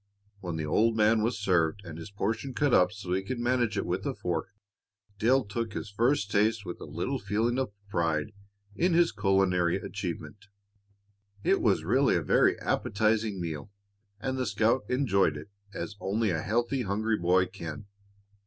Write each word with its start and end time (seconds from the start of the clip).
When 0.39 0.55
the 0.57 0.65
old 0.65 0.97
man 0.97 1.21
was 1.21 1.37
served 1.37 1.85
and 1.85 1.99
his 1.99 2.09
portion 2.09 2.55
cut 2.55 2.73
up 2.73 2.91
so 2.91 3.11
that 3.11 3.17
he 3.19 3.23
could 3.23 3.37
manage 3.39 3.77
it 3.77 3.85
with 3.85 4.03
a 4.07 4.15
fork, 4.15 4.47
Dale 5.19 5.45
took 5.45 5.73
his 5.73 5.91
first 5.91 6.31
taste 6.31 6.65
with 6.65 6.81
a 6.81 6.85
little 6.85 7.19
feeling 7.19 7.59
of 7.59 7.71
pride 7.87 8.31
in 8.75 8.95
his 8.95 9.11
culinary 9.11 9.75
achievement. 9.75 10.47
It 11.43 11.61
was 11.61 11.83
really 11.83 12.15
a 12.15 12.23
very 12.23 12.59
appetizing 12.59 13.39
meal, 13.39 13.69
and 14.19 14.39
the 14.39 14.47
scout 14.47 14.85
enjoyed 14.89 15.37
it 15.37 15.51
as 15.71 15.97
only 15.99 16.31
a 16.31 16.41
healthy, 16.41 16.81
hungry 16.81 17.19
boy 17.19 17.45
can. 17.45 17.85